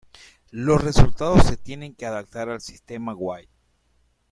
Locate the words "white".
3.13-3.53